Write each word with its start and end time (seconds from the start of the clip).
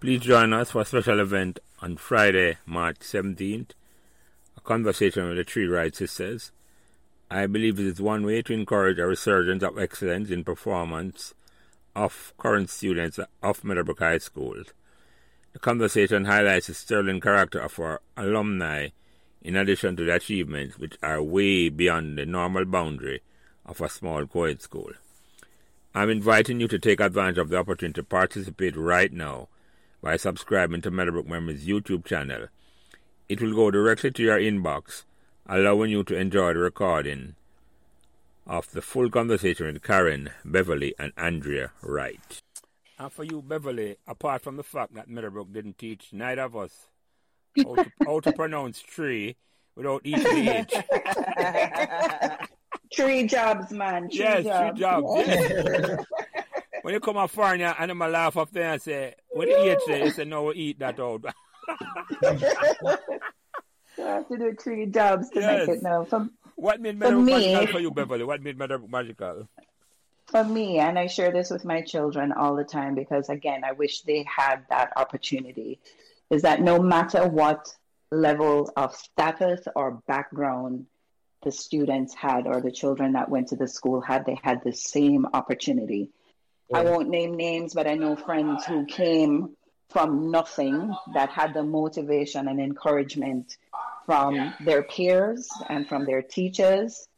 Please 0.00 0.20
join 0.20 0.52
us 0.52 0.70
for 0.70 0.82
a 0.82 0.84
special 0.84 1.18
event 1.18 1.58
on 1.82 1.96
Friday, 1.96 2.58
March 2.64 3.00
17th, 3.00 3.70
a 4.56 4.60
conversation 4.60 5.26
with 5.26 5.38
the 5.38 5.42
Tree 5.42 5.66
Wright 5.66 5.92
Sisters. 5.92 6.52
I 7.28 7.48
believe 7.48 7.80
it 7.80 7.86
is 7.86 8.00
one 8.00 8.24
way 8.24 8.42
to 8.42 8.52
encourage 8.52 9.00
a 9.00 9.08
resurgence 9.08 9.64
of 9.64 9.76
excellence 9.76 10.30
in 10.30 10.44
performance 10.44 11.34
of 11.96 12.32
current 12.38 12.70
students 12.70 13.18
of 13.42 13.64
Meadowbrook 13.64 13.98
High 13.98 14.18
School. 14.18 14.62
The 15.52 15.58
conversation 15.58 16.26
highlights 16.26 16.68
the 16.68 16.74
sterling 16.74 17.20
character 17.20 17.58
of 17.58 17.76
our 17.80 18.00
alumni 18.16 18.90
in 19.42 19.56
addition 19.56 19.96
to 19.96 20.04
the 20.04 20.14
achievements 20.14 20.78
which 20.78 20.96
are 21.02 21.20
way 21.20 21.70
beyond 21.70 22.18
the 22.18 22.24
normal 22.24 22.66
boundary 22.66 23.22
of 23.66 23.80
a 23.80 23.88
small 23.88 24.24
co-ed 24.26 24.62
school. 24.62 24.92
I'm 25.92 26.08
inviting 26.08 26.60
you 26.60 26.68
to 26.68 26.78
take 26.78 27.00
advantage 27.00 27.38
of 27.38 27.48
the 27.48 27.56
opportunity 27.56 28.00
to 28.00 28.04
participate 28.04 28.76
right 28.76 29.12
now 29.12 29.48
by 30.00 30.16
subscribing 30.16 30.80
to 30.82 30.90
Meadowbrook 30.90 31.26
Memories 31.26 31.66
YouTube 31.66 32.04
channel. 32.04 32.48
It 33.28 33.40
will 33.40 33.54
go 33.54 33.70
directly 33.70 34.10
to 34.12 34.22
your 34.22 34.38
inbox, 34.38 35.04
allowing 35.46 35.90
you 35.90 36.04
to 36.04 36.16
enjoy 36.16 36.54
the 36.54 36.60
recording 36.60 37.34
of 38.46 38.70
the 38.72 38.80
full 38.80 39.10
conversation 39.10 39.66
with 39.66 39.82
Karen, 39.82 40.30
Beverley, 40.44 40.94
and 40.98 41.12
Andrea 41.16 41.72
Wright. 41.82 42.40
And 42.98 43.12
for 43.12 43.24
you, 43.24 43.42
Beverley, 43.42 43.96
apart 44.06 44.42
from 44.42 44.56
the 44.56 44.62
fact 44.62 44.94
that 44.94 45.08
Meadowbrook 45.08 45.52
didn't 45.52 45.78
teach 45.78 46.08
neither 46.12 46.42
of 46.42 46.56
us 46.56 46.72
how 47.56 47.74
to, 47.74 47.92
how 48.06 48.20
to 48.20 48.32
pronounce 48.32 48.80
tree 48.80 49.36
without 49.76 50.00
eating 50.04 50.22
the 50.24 50.58
H. 50.58 50.74
Tree 52.92 53.26
jobs, 53.26 53.70
man. 53.70 54.08
Tree 54.08 54.20
yes, 54.20 54.44
jobs. 54.44 54.70
tree 54.70 54.80
jobs. 54.80 55.28
Yes. 55.28 56.04
when 56.82 56.94
you 56.94 57.00
come 57.00 57.16
up 57.16 57.30
foreign 57.30 57.60
and 57.60 57.90
them 57.90 57.98
laugh 57.98 58.36
up 58.36 58.50
there 58.50 58.72
and 58.72 58.82
say, 58.82 59.14
when 59.38 59.48
you 59.48 59.72
eat 59.72 59.80
say, 59.82 60.04
you 60.04 60.10
say, 60.10 60.24
no, 60.24 60.52
eat 60.52 60.78
that 60.80 60.98
out. 61.00 61.24
You 63.96 64.04
have 64.04 64.28
to 64.28 64.38
do 64.38 64.54
three 64.54 64.86
jobs 64.86 65.28
to 65.30 65.40
Yes. 65.40 65.66
make 65.66 65.76
it 65.78 65.82
now. 65.82 66.04
For, 66.04 66.28
what 66.54 66.80
made 66.80 66.96
magical 66.98 67.66
for 67.66 67.80
you, 67.80 67.90
Beverley? 67.90 68.24
What 68.24 68.42
made 68.42 68.56
Meadowbrook 68.56 68.90
magical? 68.90 69.48
for 70.26 70.44
me, 70.44 70.78
and 70.78 70.98
I 70.98 71.06
share 71.06 71.32
this 71.32 71.50
with 71.50 71.64
my 71.64 71.80
children 71.80 72.32
all 72.32 72.54
the 72.54 72.62
time 72.64 72.94
because, 72.94 73.28
again, 73.30 73.64
I 73.64 73.72
wish 73.72 74.02
they 74.02 74.24
had 74.28 74.66
that 74.68 74.92
opportunity, 74.96 75.80
is 76.30 76.42
that 76.42 76.60
no 76.60 76.78
matter 76.80 77.26
what 77.26 77.74
level 78.10 78.70
of 78.76 78.94
status 78.94 79.66
or 79.74 80.02
background 80.06 80.86
the 81.42 81.50
students 81.50 82.14
had 82.14 82.46
or 82.46 82.60
the 82.60 82.70
children 82.70 83.12
that 83.12 83.30
went 83.30 83.48
to 83.48 83.56
the 83.56 83.66
school 83.68 84.00
had, 84.00 84.26
they 84.26 84.38
had 84.42 84.62
the 84.62 84.72
same 84.74 85.26
opportunity. 85.32 86.10
I 86.72 86.82
won't 86.82 87.08
name 87.08 87.34
names, 87.34 87.72
but 87.72 87.86
I 87.86 87.94
know 87.94 88.14
friends 88.14 88.64
who 88.66 88.84
came 88.84 89.56
from 89.88 90.30
nothing 90.30 90.94
that 91.14 91.30
had 91.30 91.54
the 91.54 91.62
motivation 91.62 92.46
and 92.48 92.60
encouragement 92.60 93.56
from 94.04 94.54
their 94.60 94.82
peers 94.82 95.48
and 95.70 95.88
from 95.88 96.04
their 96.04 96.20
teachers 96.20 97.08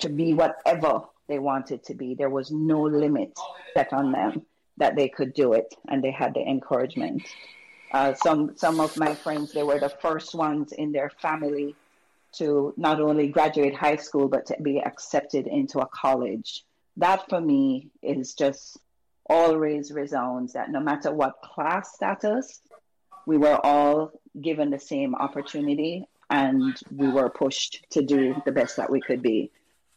to 0.00 0.08
be 0.08 0.32
whatever 0.32 1.02
they 1.26 1.40
wanted 1.40 1.82
to 1.84 1.94
be. 1.94 2.14
There 2.14 2.30
was 2.30 2.52
no 2.52 2.82
limit 2.82 3.36
set 3.74 3.92
on 3.92 4.12
them 4.12 4.46
that 4.76 4.94
they 4.94 5.08
could 5.08 5.34
do 5.34 5.54
it, 5.54 5.74
and 5.88 6.02
they 6.02 6.12
had 6.12 6.34
the 6.34 6.40
encouragement. 6.40 7.22
Uh, 7.92 8.14
some 8.14 8.56
some 8.56 8.78
of 8.78 8.96
my 8.96 9.14
friends, 9.16 9.52
they 9.52 9.64
were 9.64 9.80
the 9.80 9.88
first 9.88 10.34
ones 10.34 10.70
in 10.72 10.92
their 10.92 11.10
family 11.10 11.74
to 12.34 12.72
not 12.76 13.00
only 13.00 13.26
graduate 13.26 13.74
high 13.74 13.96
school 13.96 14.28
but 14.28 14.46
to 14.46 14.56
be 14.62 14.80
accepted 14.80 15.48
into 15.48 15.80
a 15.80 15.86
college. 15.86 16.64
That 16.96 17.28
for 17.28 17.40
me 17.40 17.88
is 18.02 18.34
just 18.34 18.78
always 19.30 19.92
resounds 19.92 20.52
that 20.54 20.70
no 20.70 20.80
matter 20.80 21.12
what 21.12 21.40
class 21.40 21.94
status, 21.94 22.60
we 23.26 23.36
were 23.36 23.64
all 23.64 24.10
given 24.38 24.70
the 24.70 24.78
same 24.78 25.14
opportunity 25.14 26.04
and 26.28 26.76
we 26.94 27.08
were 27.08 27.30
pushed 27.30 27.86
to 27.90 28.02
do 28.02 28.34
the 28.44 28.52
best 28.52 28.76
that 28.76 28.90
we 28.90 29.00
could 29.00 29.22
be. 29.22 29.50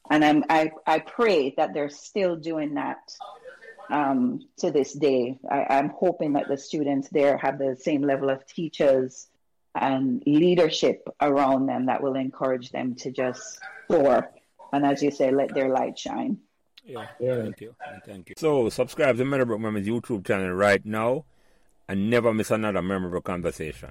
And 0.09 0.23
I'm, 0.23 0.43
I, 0.49 0.71
I 0.85 0.99
pray 0.99 1.53
that 1.57 1.73
they're 1.73 1.89
still 1.89 2.35
doing 2.35 2.75
that 2.75 3.11
um, 3.89 4.41
to 4.57 4.71
this 4.71 4.93
day. 4.93 5.39
I, 5.49 5.65
I'm 5.69 5.89
hoping 5.89 6.33
that 6.33 6.47
the 6.47 6.57
students 6.57 7.09
there 7.09 7.37
have 7.37 7.57
the 7.57 7.75
same 7.79 8.03
level 8.03 8.29
of 8.29 8.45
teachers 8.45 9.27
and 9.73 10.21
leadership 10.27 11.07
around 11.19 11.65
them 11.65 11.87
that 11.87 12.03
will 12.03 12.15
encourage 12.15 12.71
them 12.71 12.95
to 12.95 13.11
just 13.11 13.59
soar. 13.89 14.29
And 14.71 14.85
as 14.85 15.01
you 15.01 15.09
say, 15.11 15.31
let 15.31 15.53
their 15.53 15.69
light 15.69 15.97
shine. 15.97 16.39
Yeah, 16.85 17.07
Yeah. 17.19 17.41
thank 17.43 17.61
you. 17.61 17.75
Thank 18.05 18.29
you. 18.29 18.35
So, 18.37 18.69
subscribe 18.69 19.17
to 19.17 19.25
Memorable 19.25 19.57
Memories 19.59 19.87
YouTube 19.87 20.25
channel 20.25 20.51
right 20.51 20.83
now 20.85 21.25
and 21.87 22.09
never 22.09 22.33
miss 22.33 22.51
another 22.51 22.81
memorable 22.81 23.21
conversation. 23.21 23.89